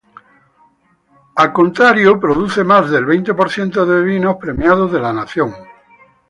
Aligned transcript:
Por 1.35 1.53
contra 1.53 1.93
produce 1.93 2.63
más 2.63 2.89
del 2.89 3.05
veinte 3.05 3.35
por 3.35 3.51
ciento 3.51 3.85
de 3.85 4.01
vinos 4.01 4.37
premiados 4.39 4.91
de 4.91 4.99
la 4.99 5.13
nación. 5.13 5.53